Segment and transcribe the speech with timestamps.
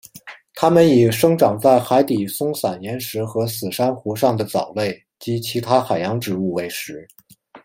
[0.55, 7.07] 它们以生长在海底松散岩石和死珊瑚上的藻类及其他海洋植物为食。